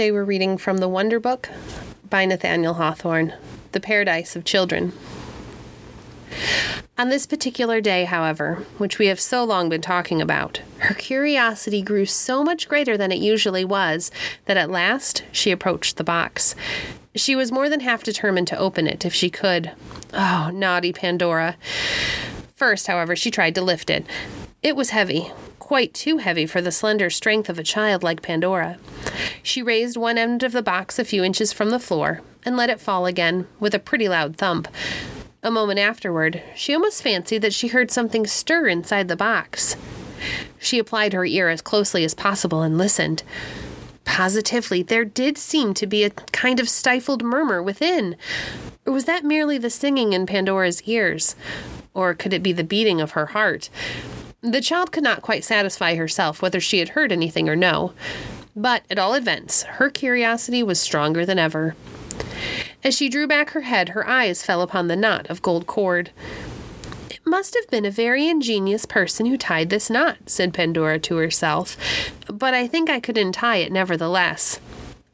[0.00, 1.50] Today we're reading from the Wonder Book
[2.08, 3.34] by Nathaniel Hawthorne,
[3.72, 4.94] The Paradise of Children.
[6.96, 11.82] On this particular day, however, which we have so long been talking about, her curiosity
[11.82, 14.10] grew so much greater than it usually was
[14.46, 16.54] that at last she approached the box.
[17.14, 19.72] She was more than half determined to open it if she could.
[20.14, 21.58] Oh, naughty Pandora.
[22.54, 24.06] First, however, she tried to lift it.
[24.62, 25.30] It was heavy,
[25.70, 28.76] quite too heavy for the slender strength of a child like Pandora.
[29.40, 32.70] She raised one end of the box a few inches from the floor and let
[32.70, 34.66] it fall again with a pretty loud thump.
[35.44, 39.76] A moment afterward, she almost fancied that she heard something stir inside the box.
[40.58, 43.22] She applied her ear as closely as possible and listened.
[44.04, 48.16] Positively, there did seem to be a kind of stifled murmur within.
[48.84, 51.36] Or was that merely the singing in Pandora's ears?
[51.94, 53.70] Or could it be the beating of her heart?
[54.42, 57.92] The child could not quite satisfy herself whether she had heard anything or no,
[58.56, 61.76] but at all events, her curiosity was stronger than ever.
[62.82, 66.10] As she drew back her head, her eyes fell upon the knot of gold cord.
[67.10, 71.16] It must have been a very ingenious person who tied this knot, said Pandora to
[71.16, 71.76] herself,
[72.26, 74.58] but I think I could untie it nevertheless.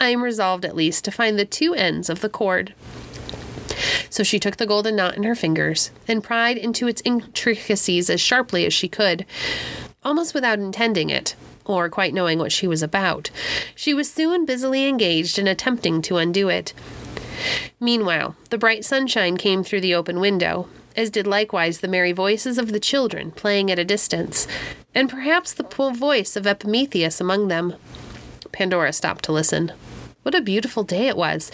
[0.00, 2.74] I am resolved at least to find the two ends of the cord.
[4.10, 8.20] So she took the golden knot in her fingers and pried into its intricacies as
[8.20, 9.26] sharply as she could,
[10.04, 13.30] almost without intending it, or quite knowing what she was about.
[13.74, 16.72] She was soon busily engaged in attempting to undo it.
[17.80, 22.56] Meanwhile, the bright sunshine came through the open window, as did likewise the merry voices
[22.56, 24.46] of the children playing at a distance,
[24.94, 27.74] and perhaps the poor voice of Epimetheus among them.
[28.52, 29.72] Pandora stopped to listen.
[30.22, 31.52] What a beautiful day it was!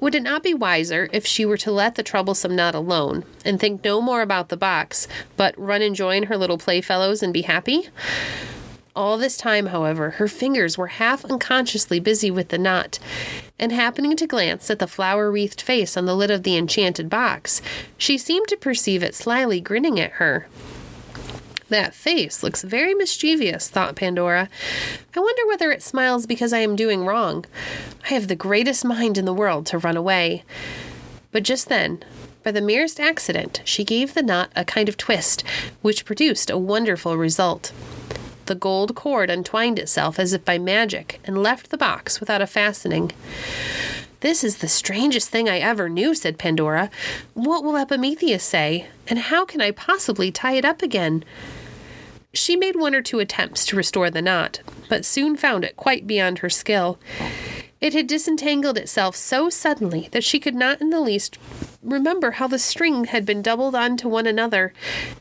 [0.00, 3.58] Would it not be wiser if she were to let the troublesome knot alone and
[3.58, 7.42] think no more about the box, but run and join her little playfellows and be
[7.42, 7.88] happy?
[8.94, 13.00] All this time, however, her fingers were half unconsciously busy with the knot,
[13.58, 17.10] and happening to glance at the flower wreathed face on the lid of the enchanted
[17.10, 17.60] box,
[17.96, 20.46] she seemed to perceive it slyly grinning at her.
[21.68, 24.48] That face looks very mischievous, thought Pandora.
[25.14, 27.44] I wonder whether it smiles because I am doing wrong.
[28.04, 30.44] I have the greatest mind in the world to run away.
[31.30, 32.02] But just then,
[32.42, 35.44] by the merest accident, she gave the knot a kind of twist,
[35.82, 37.72] which produced a wonderful result.
[38.46, 42.46] The gold cord untwined itself as if by magic and left the box without a
[42.46, 43.12] fastening.
[44.20, 46.90] This is the strangest thing I ever knew, said Pandora.
[47.34, 48.86] What will Epimetheus say?
[49.06, 51.24] And how can I possibly tie it up again?
[52.32, 56.06] She made one or two attempts to restore the knot, but soon found it quite
[56.06, 56.98] beyond her skill.
[57.80, 61.38] It had disentangled itself so suddenly that she could not in the least
[61.82, 64.72] remember how the string had been doubled on to one another,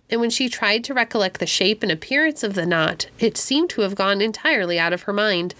[0.10, 3.70] and when she tried to recollect the shape and appearance of the knot, it seemed
[3.70, 5.54] to have gone entirely out of her mind.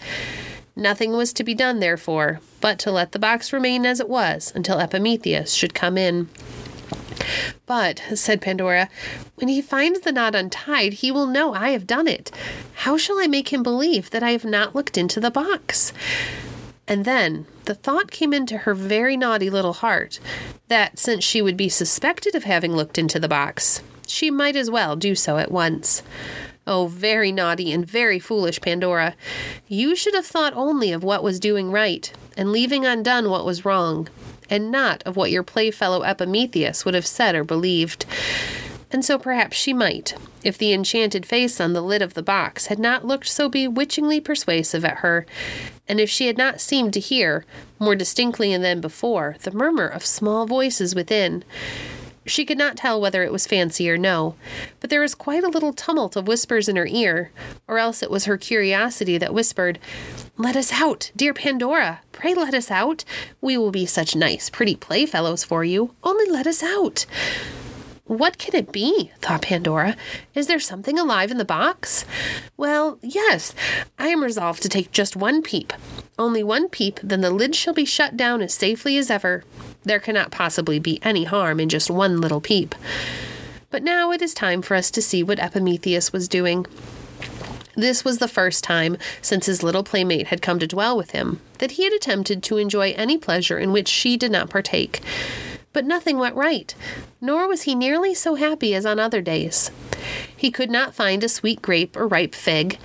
[0.76, 4.52] Nothing was to be done, therefore, but to let the box remain as it was
[4.56, 6.30] until Epimetheus should come in.
[7.66, 8.90] But, said Pandora,
[9.36, 12.32] when he finds the knot untied, he will know I have done it.
[12.76, 15.94] How shall I make him believe that I have not looked into the box?
[16.88, 20.20] And then the thought came into her very naughty little heart
[20.70, 24.72] that since she would be suspected of having looked into the box, she might as
[24.72, 26.02] well do so at once.
[26.66, 29.16] Oh, very naughty and very foolish Pandora.
[29.68, 33.66] You should have thought only of what was doing right, and leaving undone what was
[33.66, 34.08] wrong
[34.50, 38.06] and not of what your playfellow Epimetheus would have said or believed.
[38.90, 40.14] And so perhaps she might,
[40.44, 44.22] if the enchanted face on the lid of the box had not looked so bewitchingly
[44.22, 45.26] persuasive at her,
[45.88, 47.46] and if she had not seemed to hear,
[47.80, 51.44] more distinctly than before, the murmur of small voices within.
[52.28, 54.36] She could not tell whether it was fancy or no,
[54.82, 57.32] but there was quite a little tumult of whispers in her ear,
[57.70, 59.80] or else it was her curiosity that whispered,
[60.38, 62.02] Let us out, dear Pandora!
[62.12, 63.06] Pray let us out!
[63.40, 65.96] We will be such nice, pretty playfellows for you.
[66.04, 67.06] Only let us out!
[68.04, 69.12] What can it be?
[69.22, 69.96] thought Pandora.
[70.34, 72.06] Is there something alive in the box?
[72.56, 73.54] Well, yes,
[73.98, 75.74] I am resolved to take just one peep.
[76.20, 79.44] Only one peep, then the lid shall be shut down as safely as ever.
[79.84, 82.76] There cannot possibly be any harm in just one little peep.
[83.70, 86.66] But now it is time for us to see what Epimetheus was doing.
[87.76, 91.40] This was the first time, since his little playmate had come to dwell with him,
[91.60, 95.02] that he had attempted to enjoy any pleasure in which she did not partake.
[95.74, 96.74] But nothing went right,
[97.22, 99.70] nor was he nearly so happy as on other days.
[100.36, 102.80] He could not find a sweet grape or ripe fig.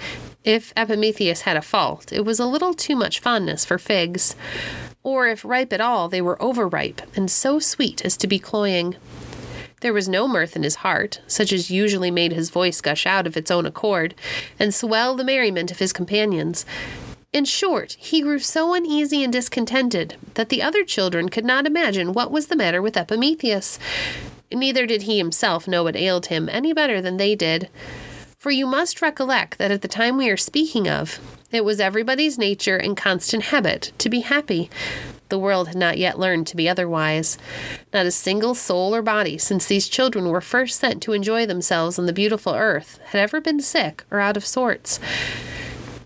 [0.44, 4.36] If Epimetheus had a fault, it was a little too much fondness for figs.
[5.02, 8.96] Or if ripe at all, they were overripe and so sweet as to be cloying.
[9.81, 13.26] There was no mirth in his heart, such as usually made his voice gush out
[13.26, 14.14] of its own accord,
[14.60, 16.64] and swell the merriment of his companions.
[17.32, 22.12] In short, he grew so uneasy and discontented that the other children could not imagine
[22.12, 23.78] what was the matter with Epimetheus.
[24.52, 27.69] Neither did he himself know what ailed him any better than they did.
[28.42, 31.20] For you must recollect that at the time we are speaking of,
[31.52, 34.68] it was everybody's nature and constant habit to be happy.
[35.28, 37.38] The world had not yet learned to be otherwise.
[37.92, 42.00] Not a single soul or body, since these children were first sent to enjoy themselves
[42.00, 44.98] on the beautiful earth, had ever been sick or out of sorts.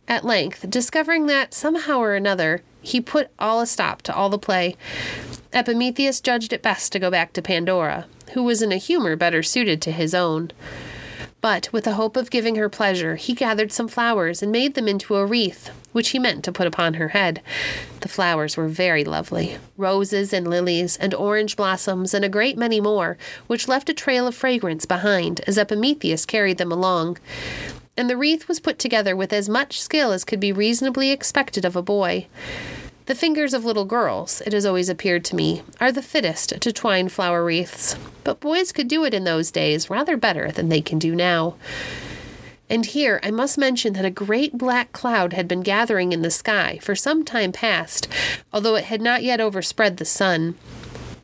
[0.06, 4.38] At length, discovering that, somehow or another, he put all a stop to all the
[4.38, 4.76] play,
[5.54, 8.04] Epimetheus judged it best to go back to Pandora,
[8.34, 10.52] who was in a humor better suited to his own.
[11.48, 14.88] But, with the hope of giving her pleasure, he gathered some flowers and made them
[14.88, 17.40] into a wreath, which he meant to put upon her head.
[18.00, 22.80] The flowers were very lovely roses and lilies, and orange blossoms, and a great many
[22.80, 23.16] more,
[23.46, 27.18] which left a trail of fragrance behind as Epimetheus carried them along.
[27.96, 31.64] And the wreath was put together with as much skill as could be reasonably expected
[31.64, 32.26] of a boy.
[33.06, 36.72] The fingers of little girls, it has always appeared to me, are the fittest to
[36.72, 37.94] twine flower wreaths,
[38.24, 41.54] but boys could do it in those days rather better than they can do now.
[42.68, 46.32] And here I must mention that a great black cloud had been gathering in the
[46.32, 48.08] sky for some time past,
[48.52, 50.56] although it had not yet overspread the sun.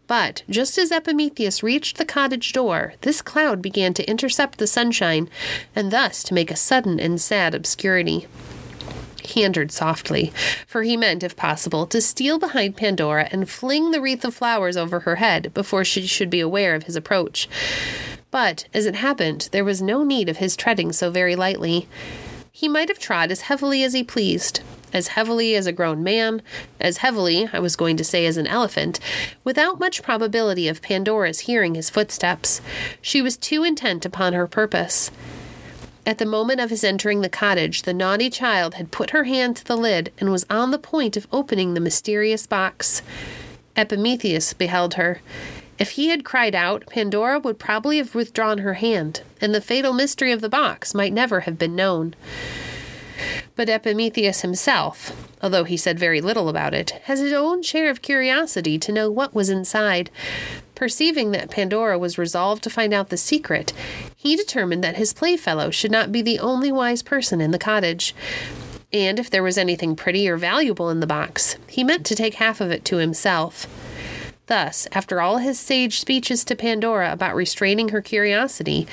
[0.07, 5.29] But just as Epimetheus reached the cottage door, this cloud began to intercept the sunshine,
[5.75, 8.29] and thus to make a sudden and sad obscurity.
[9.37, 10.33] Entered softly,
[10.67, 14.77] for he meant, if possible, to steal behind Pandora and fling the wreath of flowers
[14.77, 17.49] over her head before she should be aware of his approach.
[18.31, 21.89] But, as it happened, there was no need of his treading so very lightly.
[22.53, 24.61] He might have trod as heavily as he pleased,
[24.93, 26.43] as heavily as a grown man,
[26.79, 29.01] as heavily, I was going to say, as an elephant,
[29.43, 32.61] without much probability of Pandora's hearing his footsteps.
[33.01, 35.11] She was too intent upon her purpose.
[36.05, 39.57] At the moment of his entering the cottage, the naughty child had put her hand
[39.57, 43.03] to the lid and was on the point of opening the mysterious box.
[43.77, 45.21] Epimetheus beheld her.
[45.79, 49.93] If he had cried out, Pandora would probably have withdrawn her hand, and the fatal
[49.93, 52.15] mystery of the box might never have been known.
[53.57, 55.13] But Epimetheus himself,
[55.43, 59.11] although he said very little about it, has his own share of curiosity to know
[59.11, 60.11] what was inside.
[60.75, 63.73] Perceiving that Pandora was resolved to find out the secret,
[64.17, 68.15] he determined that his playfellow should not be the only wise person in the cottage.
[68.93, 72.35] And if there was anything pretty or valuable in the box, he meant to take
[72.35, 73.67] half of it to himself.
[74.53, 78.87] Thus, after all his sage speeches to Pandora about restraining her curiosity,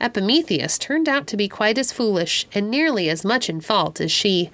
[0.00, 4.10] Epimetheus turned out to be quite as foolish and nearly as much in fault as
[4.10, 4.50] she.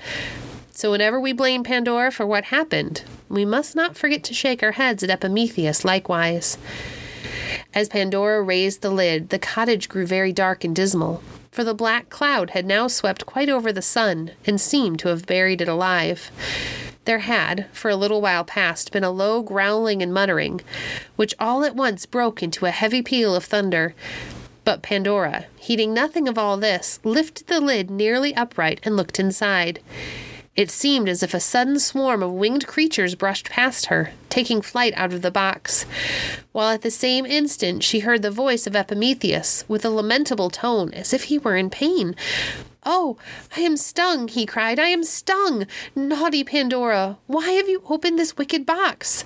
[0.70, 4.72] So, whenever we blame Pandora for what happened, we must not forget to shake our
[4.72, 6.58] heads at Epimetheus likewise.
[7.72, 12.10] As Pandora raised the lid, the cottage grew very dark and dismal, for the black
[12.10, 16.30] cloud had now swept quite over the sun and seemed to have buried it alive.
[17.10, 20.60] There had, for a little while past, been a low growling and muttering,
[21.16, 23.96] which all at once broke into a heavy peal of thunder.
[24.64, 29.80] But Pandora, heeding nothing of all this, lifted the lid nearly upright and looked inside.
[30.54, 34.92] It seemed as if a sudden swarm of winged creatures brushed past her, taking flight
[34.94, 35.86] out of the box,
[36.52, 40.94] while at the same instant she heard the voice of Epimetheus with a lamentable tone
[40.94, 42.14] as if he were in pain.
[42.84, 43.18] Oh,
[43.56, 44.78] I am stung, he cried.
[44.78, 45.66] I am stung.
[45.94, 49.24] Naughty Pandora, why have you opened this wicked box?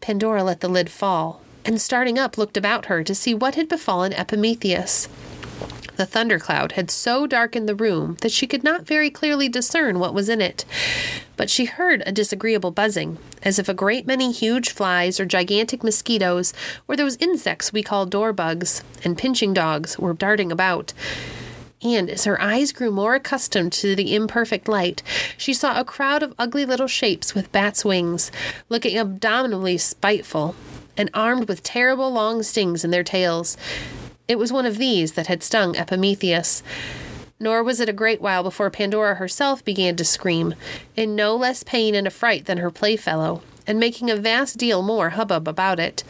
[0.00, 3.68] Pandora let the lid fall, and starting up looked about her to see what had
[3.68, 5.08] befallen Epimetheus.
[5.96, 10.12] The thundercloud had so darkened the room that she could not very clearly discern what
[10.12, 10.64] was in it.
[11.36, 15.84] But she heard a disagreeable buzzing, as if a great many huge flies or gigantic
[15.84, 16.52] mosquitoes,
[16.88, 20.92] or those insects we call dor bugs, and pinching dogs were darting about.
[21.84, 25.02] And as her eyes grew more accustomed to the imperfect light,
[25.36, 28.32] she saw a crowd of ugly little shapes with bats' wings,
[28.70, 30.56] looking abominably spiteful,
[30.96, 33.58] and armed with terrible long stings in their tails.
[34.26, 36.62] It was one of these that had stung Epimetheus.
[37.38, 40.54] Nor was it a great while before Pandora herself began to scream,
[40.96, 45.10] in no less pain and affright than her playfellow, and making a vast deal more
[45.10, 46.04] hubbub about it.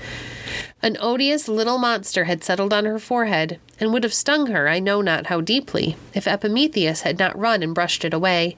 [0.82, 4.78] An odious little monster had settled on her forehead, and would have stung her I
[4.80, 8.56] know not how deeply, if Epimetheus had not run and brushed it away.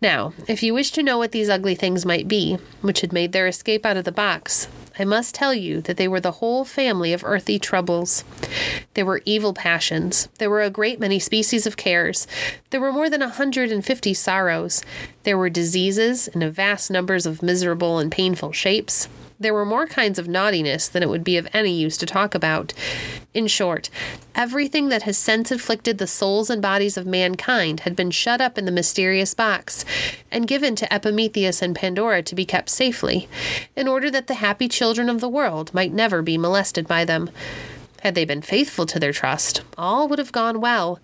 [0.00, 3.32] Now, if you wish to know what these ugly things might be, which had made
[3.32, 4.68] their escape out of the box,
[4.98, 8.24] I must tell you that they were the whole family of earthly troubles.
[8.94, 10.28] There were evil passions.
[10.38, 12.26] There were a great many species of cares.
[12.70, 14.82] There were more than a hundred and fifty sorrows.
[15.22, 19.08] There were diseases in a vast numbers of miserable and painful shapes.
[19.40, 22.34] There were more kinds of naughtiness than it would be of any use to talk
[22.34, 22.72] about.
[23.32, 23.88] In short,
[24.34, 28.58] everything that has since afflicted the souls and bodies of mankind had been shut up
[28.58, 29.84] in the mysterious box,
[30.32, 33.28] and given to Epimetheus and Pandora to be kept safely,
[33.76, 37.30] in order that the happy children of the world might never be molested by them.
[38.00, 40.98] Had they been faithful to their trust, all would have gone well.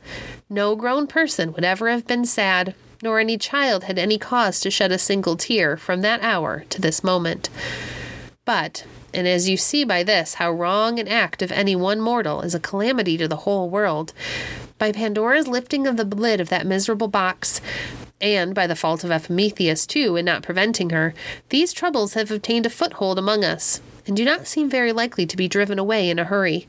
[0.51, 4.73] No grown person would ever have been sad, nor any child had any cause to
[4.73, 7.49] shed a single tear from that hour to this moment.
[8.45, 8.85] But,
[9.15, 12.55] and as you see by this how wrong an act of any one mortal is
[12.55, 14.13] a calamity to the whole world,
[14.79, 17.63] by Pandora's lifting of the lid of that miserable box,
[18.21, 21.15] and by the fault of Epimetheus, too, in not preventing her,
[21.49, 25.37] these troubles have obtained a foothold among us, and do not seem very likely to
[25.37, 26.67] be driven away in a hurry.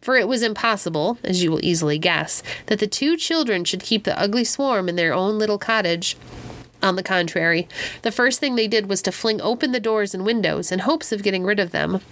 [0.00, 4.04] For it was impossible, as you will easily guess, that the two children should keep
[4.04, 6.16] the ugly swarm in their own little cottage.
[6.84, 7.66] On the contrary,
[8.02, 11.12] the first thing they did was to fling open the doors and windows in hopes
[11.12, 12.02] of getting rid of them.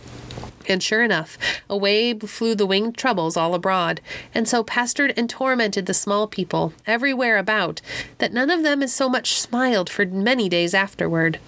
[0.66, 1.36] And sure enough,
[1.68, 4.00] away flew the winged troubles all abroad,
[4.34, 7.82] and so pestered and tormented the small people everywhere about
[8.16, 11.38] that none of them has so much smiled for many days afterward.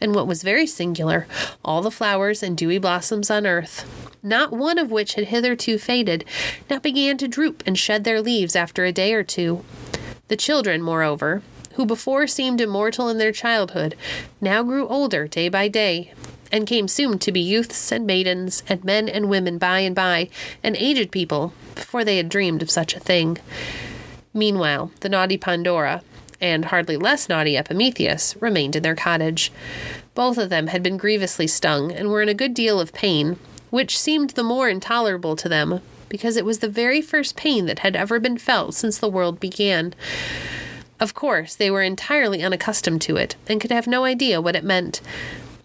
[0.00, 1.26] And what was very singular,
[1.64, 6.24] all the flowers and dewy blossoms on earth, not one of which had hitherto faded,
[6.70, 9.64] now began to droop and shed their leaves after a day or two.
[10.28, 11.42] The children, moreover,
[11.74, 13.96] who before seemed immortal in their childhood,
[14.40, 16.12] now grew older day by day,
[16.50, 20.28] and came soon to be youths and maidens, and men and women by and by,
[20.62, 23.38] and aged people, before they had dreamed of such a thing.
[24.34, 26.02] Meanwhile, the naughty Pandora,
[26.40, 29.52] and hardly less naughty Epimetheus, remained in their cottage.
[30.14, 33.38] Both of them had been grievously stung, and were in a good deal of pain,
[33.70, 37.78] which seemed the more intolerable to them, because it was the very first pain that
[37.78, 39.94] had ever been felt since the world began.
[41.02, 44.62] Of course, they were entirely unaccustomed to it, and could have no idea what it
[44.62, 45.00] meant.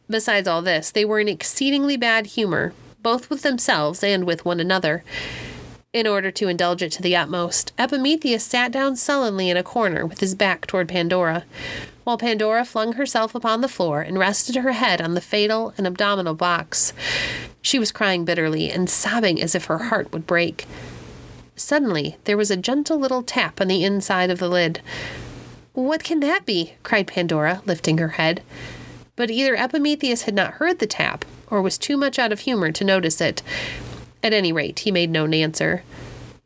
[0.09, 4.59] Besides all this, they were in exceedingly bad humor, both with themselves and with one
[4.59, 5.03] another.
[5.93, 10.07] In order to indulge it to the utmost, Epimetheus sat down sullenly in a corner
[10.07, 11.45] with his back toward Pandora,
[12.03, 15.85] while Pandora flung herself upon the floor and rested her head on the fatal and
[15.85, 16.93] abdominal box.
[17.61, 20.65] She was crying bitterly and sobbing as if her heart would break.
[21.55, 24.81] Suddenly, there was a gentle little tap on the inside of the lid.
[25.77, 26.73] What can that be?
[26.81, 28.41] cried Pandora, lifting her head.
[29.15, 32.71] But either Epimetheus had not heard the tap, or was too much out of humor
[32.71, 33.43] to notice it.
[34.23, 35.83] At any rate, he made no answer.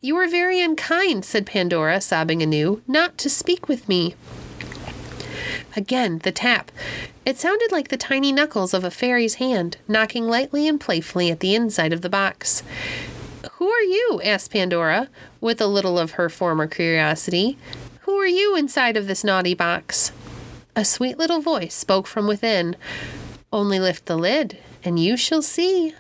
[0.02, 4.16] You are very unkind, said Pandora, sobbing anew, not to speak with me.
[5.78, 6.70] Again, the tap.
[7.26, 11.40] It sounded like the tiny knuckles of a fairy's hand, knocking lightly and playfully at
[11.40, 12.64] the inside of the box.
[13.54, 14.20] Who are you?
[14.26, 15.08] asked Pandora,
[15.40, 17.58] with a little of her former curiosity.
[18.12, 20.12] Who are you inside of this naughty box?
[20.76, 22.76] A sweet little voice spoke from within.
[23.54, 25.96] Only lift the lid, and you shall see.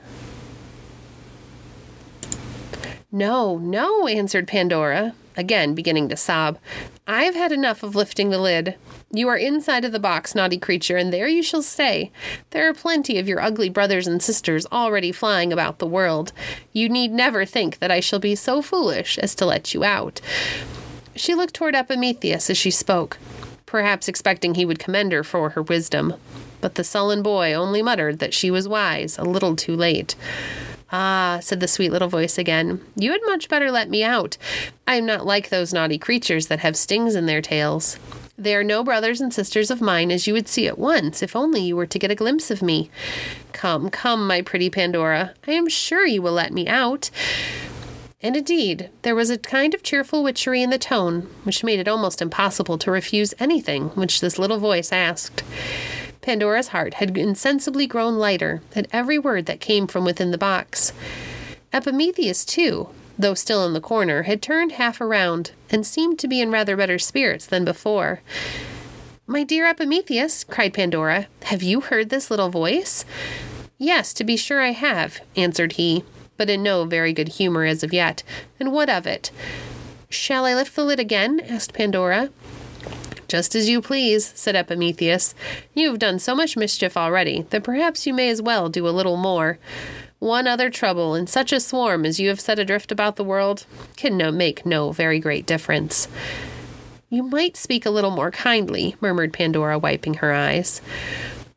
[3.13, 6.59] No, no, answered Pandora, again beginning to sob.
[7.07, 8.75] I've had enough of lifting the lid.
[9.13, 12.11] You are inside of the box, naughty creature, and there you shall stay.
[12.49, 16.33] There are plenty of your ugly brothers and sisters already flying about the world.
[16.73, 20.19] You need never think that I shall be so foolish as to let you out.
[21.15, 23.17] She looked toward Epimetheus as she spoke,
[23.65, 26.13] perhaps expecting he would commend her for her wisdom.
[26.61, 30.15] But the sullen boy only muttered that she was wise, a little too late.
[30.91, 34.37] Ah, said the sweet little voice again, you had much better let me out.
[34.87, 37.97] I am not like those naughty creatures that have stings in their tails.
[38.37, 41.35] They are no brothers and sisters of mine, as you would see at once, if
[41.35, 42.89] only you were to get a glimpse of me.
[43.53, 47.09] Come, come, my pretty Pandora, I am sure you will let me out.
[48.23, 51.87] And indeed, there was a kind of cheerful witchery in the tone which made it
[51.87, 55.43] almost impossible to refuse anything which this little voice asked.
[56.21, 60.93] Pandora's heart had insensibly grown lighter at every word that came from within the box.
[61.73, 66.41] Epimetheus, too, though still in the corner, had turned half around and seemed to be
[66.41, 68.21] in rather better spirits than before.
[69.25, 73.03] My dear Epimetheus, cried Pandora, have you heard this little voice?
[73.79, 76.03] Yes, to be sure I have, answered he,
[76.37, 78.23] but in no very good humor as of yet.
[78.59, 79.31] And what of it?
[80.09, 81.39] Shall I lift the lid again?
[81.39, 82.29] asked Pandora.
[83.27, 85.33] Just as you please, said Epimetheus.
[85.73, 88.91] You have done so much mischief already that perhaps you may as well do a
[88.91, 89.57] little more.
[90.19, 93.65] One other trouble in such a swarm as you have set adrift about the world
[93.95, 96.07] can no, make no very great difference.
[97.09, 100.81] You might speak a little more kindly, murmured Pandora, wiping her eyes.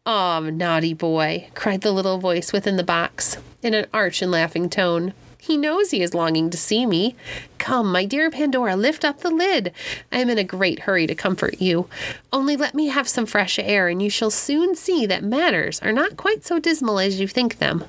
[0.07, 4.31] Ah, oh, naughty boy, cried the little voice within the box, in an arch and
[4.31, 5.15] laughing tone.
[5.41, 7.17] He knows he is longing to see me.
[7.59, 9.73] Come, my dear Pandora, lift up the lid.
[10.11, 11.87] I am in a great hurry to comfort you.
[12.33, 15.93] Only let me have some fresh air, and you shall soon see that matters are
[15.93, 17.85] not quite so dismal as you think them.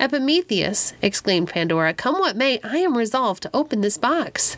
[0.00, 4.56] Epimetheus, exclaimed Pandora, come what may, I am resolved to open this box.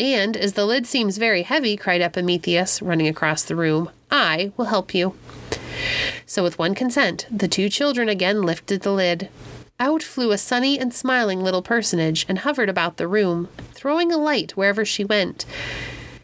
[0.00, 4.66] And as the lid seems very heavy, cried Epimetheus, running across the room, I will
[4.66, 5.14] help you.
[6.26, 9.28] So, with one consent, the two children again lifted the lid.
[9.80, 14.18] Out flew a sunny and smiling little personage and hovered about the room, throwing a
[14.18, 15.44] light wherever she went.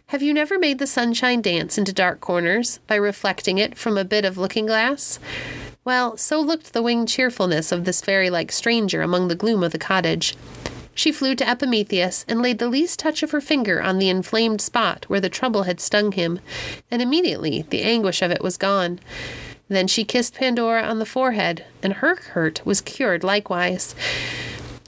[0.08, 4.04] Have you never made the sunshine dance into dark corners by reflecting it from a
[4.04, 5.18] bit of looking glass?
[5.84, 9.72] Well, so looked the winged cheerfulness of this fairy like stranger among the gloom of
[9.72, 10.34] the cottage.
[10.94, 14.60] She flew to Epimetheus and laid the least touch of her finger on the inflamed
[14.60, 16.40] spot where the trouble had stung him,
[16.90, 19.00] and immediately the anguish of it was gone.
[19.68, 23.94] Then she kissed Pandora on the forehead, and her hurt was cured likewise.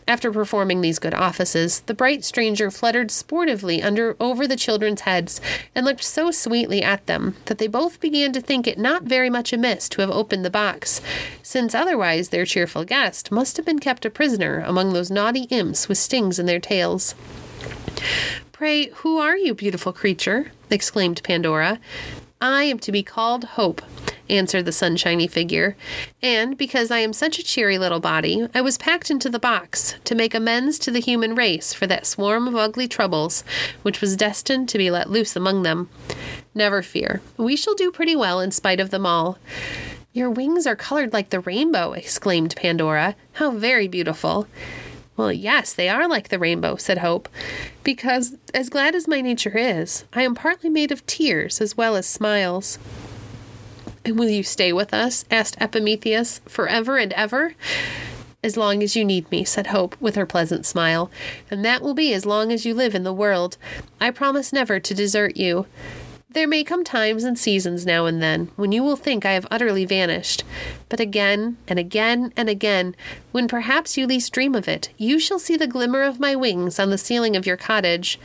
[0.09, 5.41] After performing these good offices, the bright stranger fluttered sportively under over the children's heads,
[5.75, 9.29] and looked so sweetly at them that they both began to think it not very
[9.29, 11.01] much amiss to have opened the box,
[11.43, 15.89] since otherwise their cheerful guest must have been kept a prisoner among those naughty imps
[15.89, 17.17] with stings in their tails.
[18.53, 20.53] Pray, who are you, beautiful creature?
[20.71, 21.81] exclaimed Pandora.
[22.41, 23.81] I am to be called Hope,
[24.29, 25.77] answered the sunshiny figure.
[26.23, 29.95] And because I am such a cheery little body, I was packed into the box
[30.05, 33.43] to make amends to the human race for that swarm of ugly troubles
[33.83, 35.89] which was destined to be let loose among them.
[36.55, 39.39] Never fear, we shall do pretty well in spite of them all.
[40.13, 43.17] Your wings are colored like the rainbow, exclaimed Pandora.
[43.35, 44.47] How very beautiful.
[45.17, 47.29] Well, yes, they are like the rainbow, said Hope,
[47.83, 51.97] because, as glad as my nature is, I am partly made of tears as well
[51.97, 52.79] as smiles.
[54.05, 55.25] And will you stay with us?
[55.31, 57.55] asked Epimetheus, forever and ever?
[58.45, 61.11] As long as you need me, said Hope, with her pleasant smile,
[61.51, 63.57] and that will be as long as you live in the world.
[64.01, 65.67] I promise never to desert you.
[66.37, 69.47] There may come times and seasons now and then when you will think I have
[69.51, 70.45] utterly vanished,
[70.91, 72.95] but again and again and again,
[73.33, 76.79] when perhaps you least dream of it, you shall see the glimmer of my wings
[76.79, 78.21] on the ceiling of your cottage.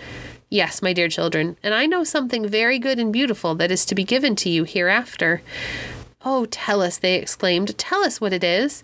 [0.49, 3.95] Yes, my dear children, and I know something very good and beautiful that is to
[3.95, 5.41] be given to you hereafter.
[6.25, 7.77] Oh, tell us, they exclaimed.
[7.77, 8.83] Tell us what it is.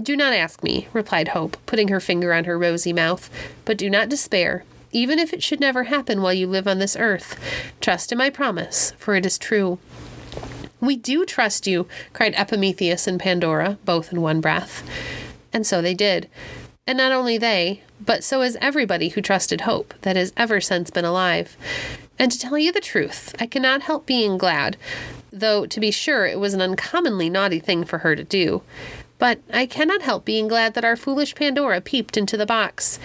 [0.00, 3.28] Do not ask me, replied Hope, putting her finger on her rosy mouth,
[3.64, 4.62] but do not despair,
[4.94, 7.38] even if it should never happen while you live on this earth.
[7.80, 9.78] Trust in my promise, for it is true.
[10.80, 14.82] We do trust you, cried Epimetheus and Pandora, both in one breath.
[15.52, 16.30] And so they did.
[16.86, 20.90] And not only they, but so has everybody who trusted Hope that has ever since
[20.90, 21.56] been alive.
[22.18, 24.76] And to tell you the truth, I cannot help being glad,
[25.32, 28.62] though to be sure it was an uncommonly naughty thing for her to do.
[29.18, 32.98] But I cannot help being glad that our foolish Pandora peeped into the box.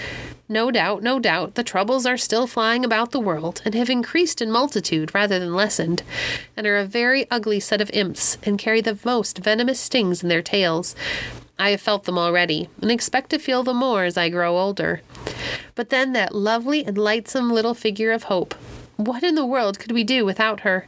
[0.51, 4.41] No doubt, no doubt, the troubles are still flying about the world, and have increased
[4.41, 6.01] in multitude rather than lessened,
[6.57, 10.29] and are a very ugly set of imps, and carry the most venomous stings in
[10.29, 10.95] their tails.
[11.59, 15.03] I have felt them already, and expect to feel them more as I grow older.
[15.75, 18.55] But then that lovely and lightsome little figure of Hope.
[18.99, 20.85] What in the world could we do without her?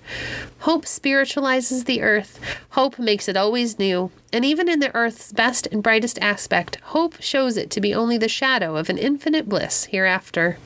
[0.60, 2.42] Hope spiritualizes the earth.
[2.72, 4.12] Hope makes it always new.
[4.34, 8.18] And even in the earth's best and brightest aspect, hope shows it to be only
[8.18, 10.58] the shadow of an infinite bliss hereafter.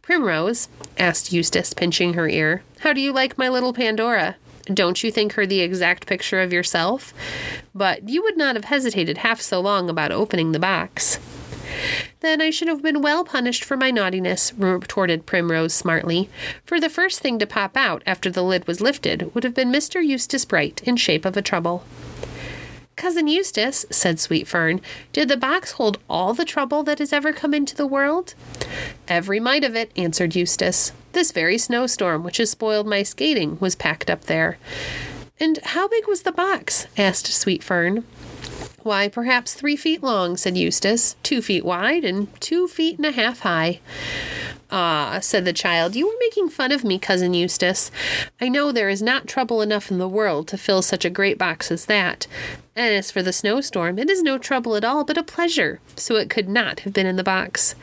[0.00, 4.36] Primrose, asked Eustace, pinching her ear, how do you like my little Pandora?
[4.72, 7.12] Don't you think her the exact picture of yourself?
[7.74, 11.18] But you would not have hesitated half so long about opening the box.
[12.20, 16.28] Then I should have been well punished for my naughtiness, retorted Primrose smartly,
[16.64, 19.72] for the first thing to pop out after the lid was lifted would have been
[19.72, 20.04] Mr.
[20.04, 21.84] Eustace Bright in shape of a trouble.
[22.98, 24.80] Cousin Eustace, said Sweet Fern,
[25.12, 28.34] did the box hold all the trouble that has ever come into the world?
[29.06, 30.92] Every mite of it, answered Eustace.
[31.12, 34.58] This very snowstorm which has spoiled my skating was packed up there.
[35.38, 36.88] And how big was the box?
[36.96, 38.04] asked Sweet Fern.
[38.88, 43.10] Why, perhaps three feet long, said Eustace, two feet wide and two feet and a
[43.12, 43.80] half high.
[44.70, 47.90] Ah, said the child, you are making fun of me, cousin Eustace.
[48.40, 51.36] I know there is not trouble enough in the world to fill such a great
[51.36, 52.26] box as that.
[52.74, 56.16] And as for the snowstorm, it is no trouble at all, but a pleasure, so
[56.16, 57.74] it could not have been in the box.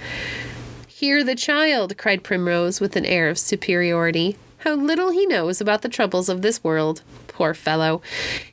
[0.88, 4.38] Hear the child, cried Primrose with an air of superiority.
[4.58, 7.04] How little he knows about the troubles of this world.
[7.36, 8.02] Poor fellow.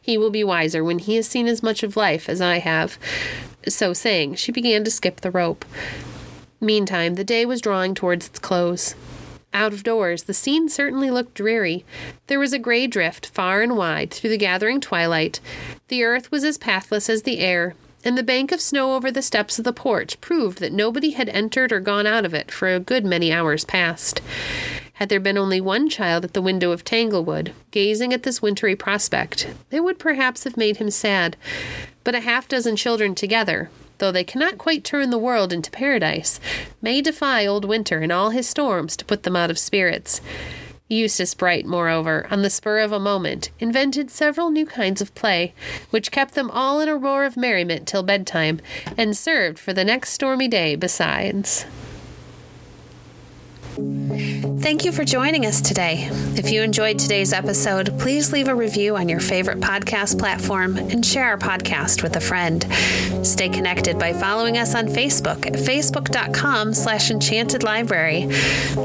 [0.01, 2.99] He will be wiser when he has seen as much of life as I have.
[3.69, 5.65] So saying, she began to skip the rope.
[6.61, 8.97] Meantime, the day was drawing towards its close.
[9.55, 11.85] Out of doors, the scene certainly looked dreary.
[12.27, 15.39] There was a gray drift far and wide through the gathering twilight.
[15.87, 19.23] The earth was as pathless as the air, and the bank of snow over the
[19.23, 22.67] steps of the porch proved that nobody had entered or gone out of it for
[22.67, 24.21] a good many hours past.
[25.03, 28.77] Had there been only one child at the window of Tanglewood, gazing at this wintry
[28.77, 31.37] prospect, it would perhaps have made him sad.
[32.05, 36.39] But a half dozen children together, though they cannot quite turn the world into paradise,
[36.81, 40.21] may defy old winter and all his storms to put them out of spirits.
[40.87, 45.53] Eustace Bright, moreover, on the spur of a moment, invented several new kinds of play,
[45.91, 48.61] which kept them all in a roar of merriment till bedtime,
[48.97, 51.67] and served for the next stormy day besides.
[53.75, 56.09] Thank you for joining us today.
[56.37, 61.05] If you enjoyed today's episode, please leave a review on your favorite podcast platform and
[61.05, 62.67] share our podcast with a friend.
[63.27, 68.27] Stay connected by following us on Facebook at facebook.com slash enchanted library.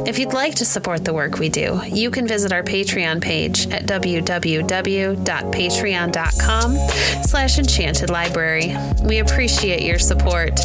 [0.05, 3.67] If you'd like to support the work we do, you can visit our Patreon page
[3.67, 6.77] at www.patreon.com
[7.23, 8.73] slash enchanted library.
[9.03, 10.57] We appreciate your support.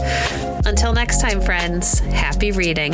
[0.64, 2.92] Until next time, friends, happy reading.